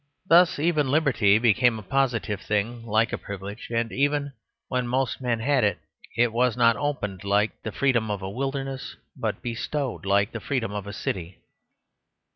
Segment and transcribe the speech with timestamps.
[0.25, 4.33] Thus even liberty became a positive thing like a privilege; and even,
[4.67, 5.77] when most men had it,
[6.17, 10.71] it was not opened like the freedom of a wilderness, but bestowed, like the freedom
[10.71, 11.37] of a city.